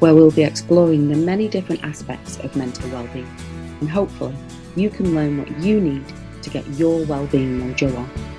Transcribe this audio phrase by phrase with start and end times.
[0.00, 3.28] where we'll be exploring the many different aspects of mental well-being
[3.80, 4.34] and hopefully
[4.76, 6.04] you can learn what you need
[6.42, 8.29] to get your well-being mojo on.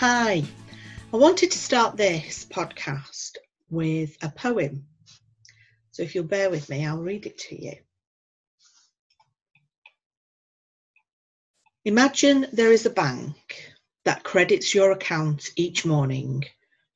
[0.00, 0.44] Hi,
[1.12, 3.32] I wanted to start this podcast
[3.68, 4.84] with a poem.
[5.90, 7.72] So if you'll bear with me, I'll read it to you.
[11.84, 13.72] Imagine there is a bank
[14.04, 16.44] that credits your account each morning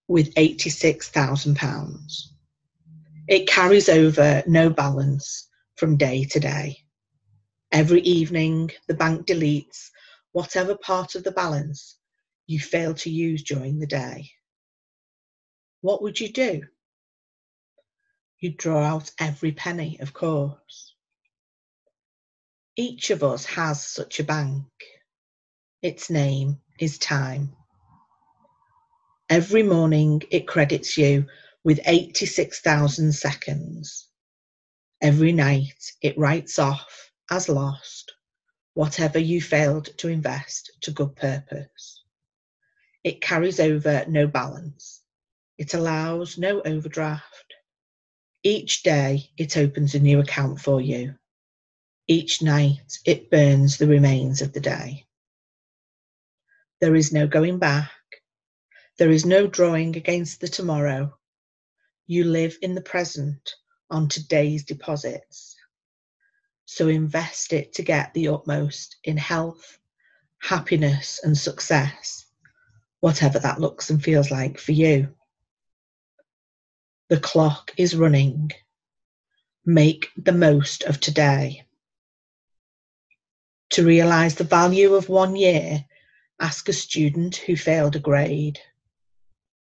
[0.07, 1.99] with £86,000.
[3.27, 6.79] It carries over no balance from day to day.
[7.73, 9.89] Every evening, the bank deletes
[10.31, 11.97] whatever part of the balance
[12.53, 14.31] you fail to use during the day,
[15.81, 16.63] what would you do?
[18.39, 20.95] You'd draw out every penny, of course.
[22.77, 24.67] Each of us has such a bank.
[25.83, 27.57] Its name is time.
[29.31, 31.27] Every morning it credits you
[31.65, 34.09] with 86,000 seconds.
[35.01, 38.13] Every night it writes off as lost
[38.75, 42.02] whatever you failed to invest to good purpose.
[43.05, 45.03] It carries over no balance.
[45.59, 47.55] It allows no overdraft.
[48.45, 51.17] Each day it opens a new account for you.
[52.07, 55.07] Each night it burns the remains of the day.
[56.81, 57.91] There is no going back.
[58.99, 61.19] There is no drawing against the tomorrow.
[62.07, 63.55] You live in the present
[63.91, 65.57] on today's deposits.
[66.67, 69.79] So invest it to get the utmost in health,
[70.39, 72.27] happiness, and success
[73.03, 75.09] whatever that looks and feels like for you.
[77.09, 78.53] The clock is running.
[79.67, 81.67] Make the most of today.
[83.71, 85.85] To realise the value of one year,
[86.39, 88.61] ask a student who failed a grade.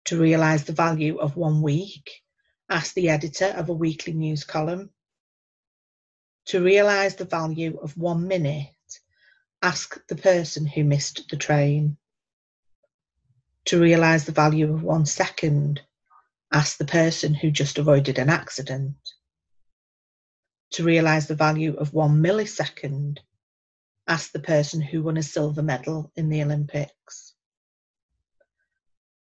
[0.06, 2.12] To realise the value of one week,
[2.70, 4.90] ask the editor of a weekly news column.
[6.48, 8.76] To realise the value of one minute,
[9.62, 11.96] ask the person who missed the train.
[13.66, 15.82] To realise the value of one second,
[16.52, 18.96] ask the person who just avoided an accident.
[20.72, 23.20] To realise the value of one millisecond,
[24.08, 27.34] ask the person who won a silver medal in the Olympics.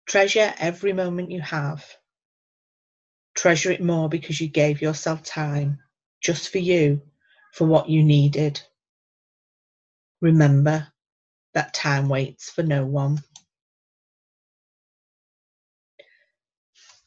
[0.07, 1.85] Treasure every moment you have.
[3.35, 5.79] Treasure it more because you gave yourself time
[6.21, 7.01] just for you,
[7.53, 8.61] for what you needed.
[10.21, 10.87] Remember
[11.53, 13.19] that time waits for no one.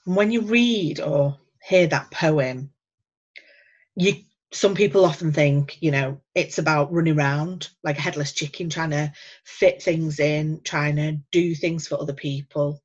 [0.04, 2.72] When you read or hear that poem,
[3.96, 4.14] you
[4.52, 8.90] some people often think, you know, it's about running around like a headless chicken, trying
[8.90, 9.12] to
[9.44, 12.82] fit things in, trying to do things for other people.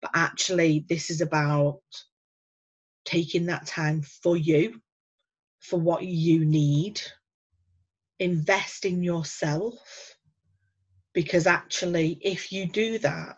[0.00, 1.80] But actually, this is about
[3.04, 4.80] taking that time for you,
[5.60, 7.00] for what you need,
[8.18, 10.16] invest in yourself.
[11.12, 13.36] Because actually, if you do that,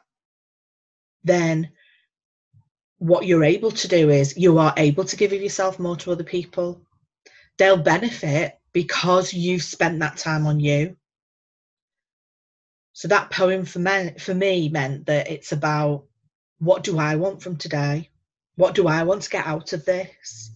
[1.25, 1.73] then
[2.99, 6.13] what you're able to do is you are able to give of yourself more to
[6.13, 6.81] other people.
[7.59, 10.97] They'll benefit because you've spent that time on you.
[12.93, 16.05] So that poem for me, for me meant that it's about
[16.59, 18.11] what do I want from today?
[18.57, 20.53] What do I want to get out of this?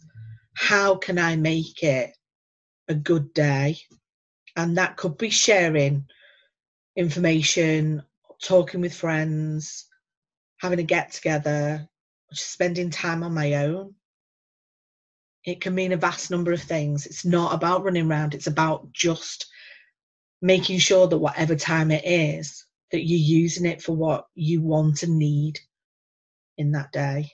[0.55, 2.17] How can I make it
[2.89, 3.79] a good day?
[4.57, 6.07] And that could be sharing
[6.97, 8.03] information,
[8.43, 9.87] talking with friends,
[10.61, 11.89] having a get together,
[12.33, 13.95] spending time on my own.
[15.45, 17.07] It can mean a vast number of things.
[17.07, 19.47] It's not about running around, it's about just
[20.43, 25.03] making sure that whatever time it is, that you're using it for what you want
[25.03, 25.59] and need
[26.59, 27.33] in that day.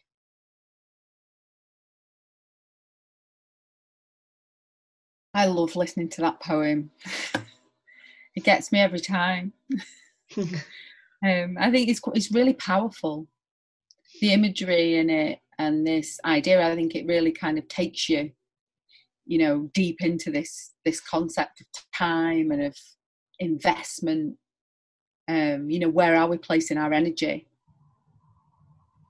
[5.35, 6.91] I love listening to that poem.
[8.37, 9.53] it gets me every time.
[11.25, 13.27] Um, I think it's it's really powerful.
[14.25, 18.31] The imagery in it and this idea, I think it really kind of takes you,
[19.27, 22.75] you know, deep into this this concept of time and of
[23.39, 24.39] investment.
[25.29, 27.47] Um, you know, where are we placing our energy?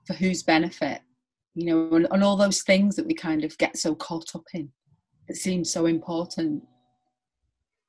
[0.05, 0.99] For whose benefit?
[1.53, 4.43] You know, and, and all those things that we kind of get so caught up
[4.53, 4.69] in
[5.29, 6.61] that seem so important.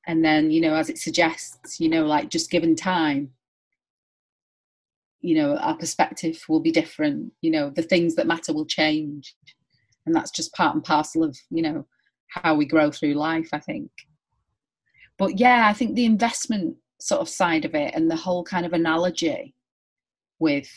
[0.07, 3.31] And then, you know, as it suggests, you know, like just given time,
[5.27, 7.33] you know our perspective will be different.
[7.41, 9.35] You know the things that matter will change.
[10.05, 11.85] And that's just part and parcel of you know
[12.29, 13.91] how we grow through life i think.
[15.17, 18.65] But yeah i think the investment sort of side of it and the whole kind
[18.65, 19.53] of analogy
[20.39, 20.69] with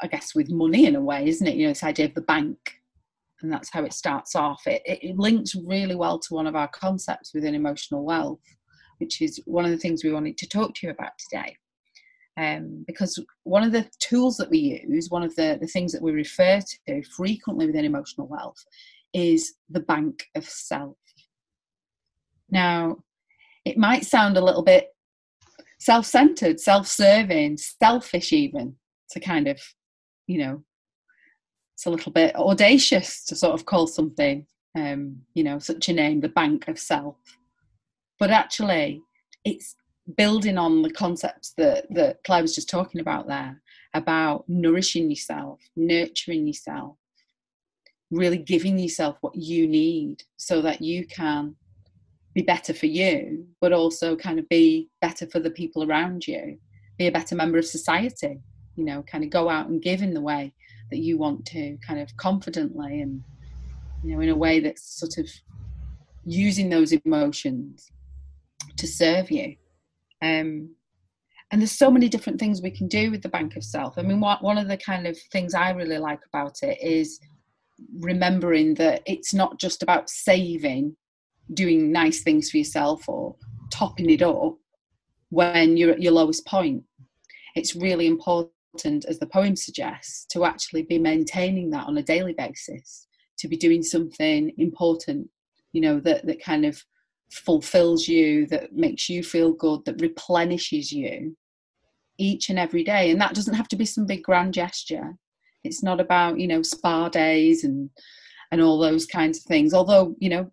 [0.00, 1.56] i guess with money in a way isn't it?
[1.56, 2.58] You know this idea of the bank
[3.42, 4.62] and that's how it starts off.
[4.66, 8.46] It, it, links really well to one of our concepts within emotional wealth
[8.96, 11.54] which is one of the things we wanted to talk to you about today
[12.36, 16.02] um, because one of the tools that we use, one of the, the things that
[16.02, 18.62] we refer to frequently within emotional wealth,
[19.14, 20.96] is the bank of self.
[22.50, 22.98] Now,
[23.64, 24.88] it might sound a little bit
[25.78, 28.76] self centered, self serving, selfish, even
[29.10, 29.58] to kind of,
[30.26, 30.62] you know,
[31.74, 34.46] it's a little bit audacious to sort of call something,
[34.76, 37.16] um, you know, such a name, the bank of self.
[38.18, 39.02] But actually,
[39.44, 39.76] it's
[40.16, 43.60] building on the concepts that that Claire was just talking about there
[43.94, 46.96] about nourishing yourself, nurturing yourself,
[48.10, 51.56] really giving yourself what you need so that you can
[52.34, 56.58] be better for you, but also kind of be better for the people around you,
[56.98, 58.38] be a better member of society,
[58.76, 60.52] you know, kind of go out and give in the way
[60.90, 63.22] that you want to, kind of confidently and,
[64.04, 65.26] you know, in a way that's sort of
[66.26, 67.90] using those emotions
[68.76, 69.56] to serve you.
[70.22, 70.74] Um,
[71.50, 73.98] and there's so many different things we can do with the bank of self.
[73.98, 77.20] I mean, what, one of the kind of things I really like about it is
[78.00, 80.96] remembering that it's not just about saving,
[81.54, 83.36] doing nice things for yourself or
[83.70, 84.56] topping it up
[85.30, 86.82] when you're at your lowest point.
[87.54, 92.34] It's really important, as the poem suggests, to actually be maintaining that on a daily
[92.36, 93.06] basis,
[93.38, 95.28] to be doing something important,
[95.72, 96.82] you know, that, that kind of
[97.30, 101.36] fulfills you, that makes you feel good, that replenishes you
[102.18, 103.10] each and every day.
[103.10, 105.16] And that doesn't have to be some big grand gesture.
[105.64, 107.90] It's not about, you know, spa days and
[108.52, 109.74] and all those kinds of things.
[109.74, 110.50] Although, you know,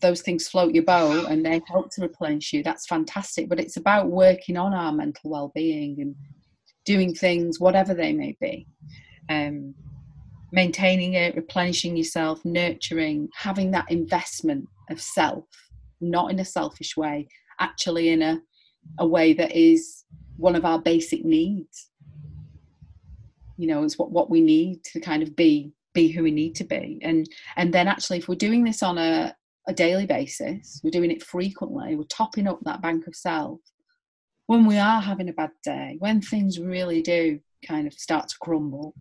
[0.00, 2.62] those things float your boat and they help to replenish you.
[2.62, 3.48] That's fantastic.
[3.48, 6.14] But it's about working on our mental well being and
[6.84, 8.66] doing things, whatever they may be.
[9.28, 9.74] Um,
[10.52, 15.44] maintaining it, replenishing yourself, nurturing, having that investment of self
[16.00, 17.28] not in a selfish way,
[17.60, 18.40] actually in a,
[18.98, 20.04] a way that is
[20.36, 21.90] one of our basic needs.
[23.56, 26.54] You know, it's what, what we need to kind of be be who we need
[26.56, 27.00] to be.
[27.02, 27.26] And
[27.56, 29.34] and then actually if we're doing this on a,
[29.66, 33.60] a daily basis, we're doing it frequently, we're topping up that bank of self.
[34.46, 38.36] When we are having a bad day, when things really do kind of start to
[38.40, 38.94] crumble,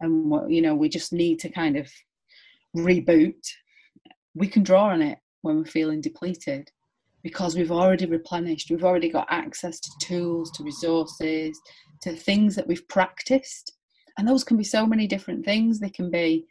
[0.00, 1.90] and what you know we just need to kind of
[2.76, 3.42] reboot,
[4.34, 6.70] we can draw on it when we're feeling depleted
[7.22, 11.58] because we've already replenished, we've already got access to tools, to resources,
[12.02, 13.72] to things that we've practiced.
[14.18, 15.80] And those can be so many different things.
[15.80, 16.46] They can be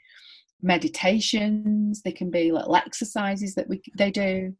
[0.61, 4.53] meditations, they can be little exercises that we they do.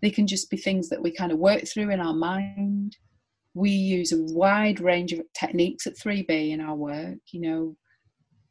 [0.00, 2.96] They can just be things that we kind of work through in our mind.
[3.54, 7.76] We use a wide range of techniques at 3B in our work, you know,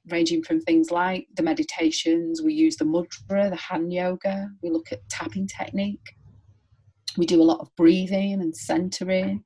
[0.10, 4.92] ranging from things like the meditations, we use the mudra, the hand yoga, we look
[4.92, 6.16] at tapping technique,
[7.18, 9.44] we do a lot of breathing and centering,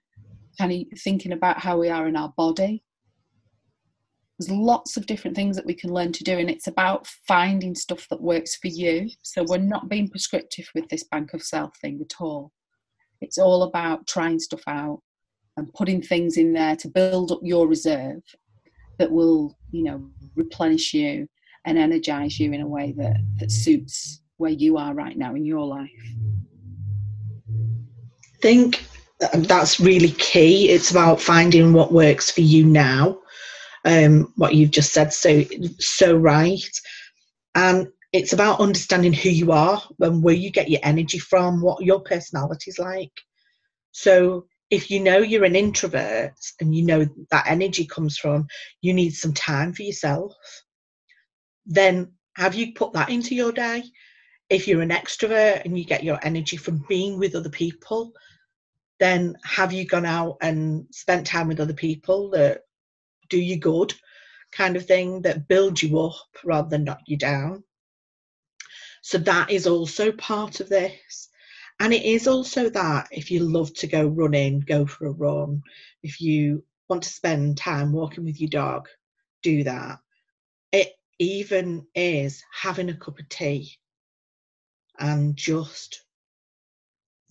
[0.58, 2.84] kind of thinking about how we are in our body.
[4.38, 7.76] There's lots of different things that we can learn to do, and it's about finding
[7.76, 9.10] stuff that works for you.
[9.22, 12.52] So we're not being prescriptive with this bank of self thing at all.
[13.22, 15.02] It's all about trying stuff out
[15.58, 18.24] and putting things in there to build up your reserve
[18.98, 21.28] that will, you know, replenish you
[21.66, 25.46] and energize you in a way that, that suits where you are right now in
[25.46, 25.90] your life.
[27.50, 28.84] I think
[29.34, 30.70] that's really key.
[30.70, 33.20] It's about finding what works for you now.
[33.86, 35.44] Um, what you've just said so
[35.80, 36.80] so right,
[37.56, 41.84] and it's about understanding who you are and where you get your energy from, what
[41.84, 43.12] your personality's like.
[43.92, 48.48] So if you know you're an introvert and you know that energy comes from
[48.82, 50.34] you need some time for yourself
[51.66, 53.84] then have you put that into your day?
[54.50, 58.14] If you're an extrovert and you get your energy from being with other people
[59.00, 62.62] then have you gone out and spent time with other people that
[63.30, 63.92] do you good
[64.52, 66.14] kind of thing that build you up
[66.44, 67.64] rather than knock you down?
[69.02, 71.30] So that is also part of this
[71.82, 75.62] and it is also that if you love to go running go for a run
[76.04, 78.88] if you want to spend time walking with your dog
[79.42, 79.98] do that
[80.72, 83.78] it even is having a cup of tea
[85.00, 86.04] and just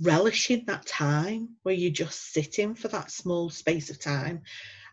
[0.00, 4.42] relishing that time where you're just sitting for that small space of time.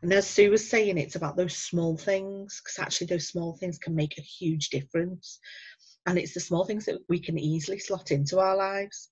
[0.02, 3.78] And as Sue was saying, it's about those small things because actually those small things
[3.78, 5.40] can make a huge difference.
[6.06, 9.10] And it's the small things that we can easily slot into our lives.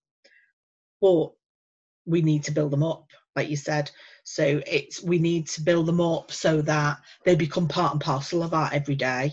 [1.02, 1.32] But
[2.06, 3.92] we need to build them up, like you said.
[4.24, 8.44] So it's we need to build them up so that they become part and parcel
[8.44, 9.32] of our everyday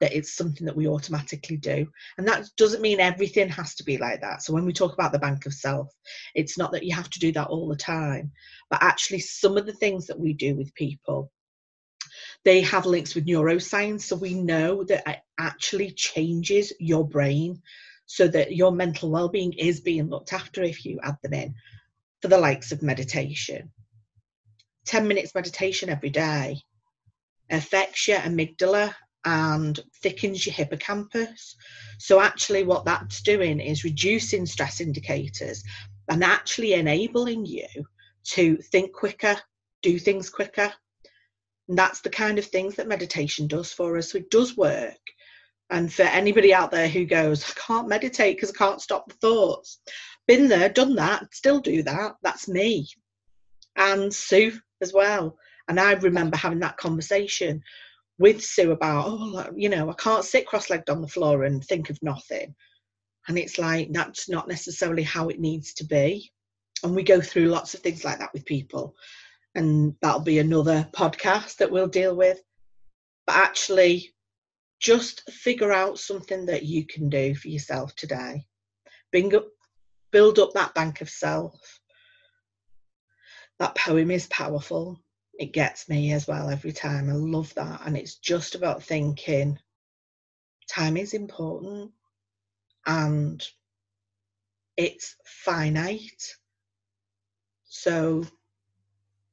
[0.00, 1.86] that it's something that we automatically do.
[2.16, 4.42] And that doesn't mean everything has to be like that.
[4.42, 5.88] So when we talk about the bank of self,
[6.34, 8.32] it's not that you have to do that all the time,
[8.70, 11.30] but actually some of the things that we do with people
[12.44, 17.60] they have links with neuroscience so we know that it actually changes your brain
[18.12, 21.54] so that your mental well-being is being looked after if you add them in
[22.20, 23.70] for the likes of meditation
[24.86, 26.60] 10 minutes meditation every day
[27.50, 28.92] affects your amygdala
[29.24, 31.54] and thickens your hippocampus.
[31.98, 35.62] So, actually, what that's doing is reducing stress indicators
[36.08, 37.68] and actually enabling you
[38.32, 39.36] to think quicker,
[39.82, 40.72] do things quicker.
[41.68, 44.10] And that's the kind of things that meditation does for us.
[44.10, 44.98] So, it does work.
[45.70, 49.14] And for anybody out there who goes, I can't meditate because I can't stop the
[49.14, 49.80] thoughts,
[50.26, 52.16] been there, done that, still do that.
[52.22, 52.88] That's me.
[53.76, 55.36] And Sue as well.
[55.68, 57.62] And I remember having that conversation
[58.18, 61.64] with Sue about, oh, you know, I can't sit cross legged on the floor and
[61.64, 62.54] think of nothing.
[63.28, 66.32] And it's like, that's not necessarily how it needs to be.
[66.82, 68.94] And we go through lots of things like that with people.
[69.54, 72.40] And that'll be another podcast that we'll deal with.
[73.26, 74.12] But actually,
[74.80, 78.46] just figure out something that you can do for yourself today.
[79.14, 79.46] Up,
[80.10, 81.80] build up that bank of self.
[83.58, 85.00] That poem is powerful
[85.40, 87.08] it gets me as well every time.
[87.08, 87.80] I love that.
[87.86, 89.58] And it's just about thinking
[90.68, 91.92] time is important
[92.86, 93.42] and
[94.76, 96.36] it's finite.
[97.64, 98.26] So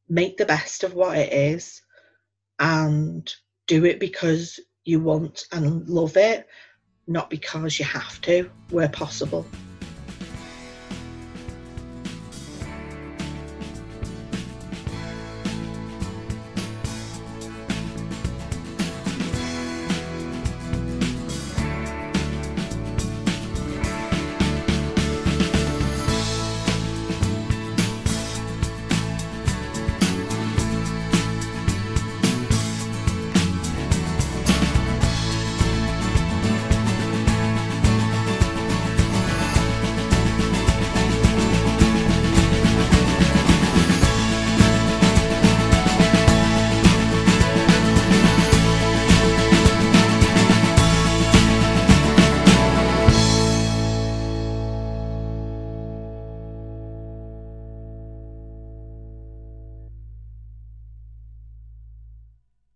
[0.07, 1.81] make the best of what it is
[2.57, 3.29] and
[3.67, 6.47] do it because you want and love it,
[7.07, 9.45] not because you have to, where possible.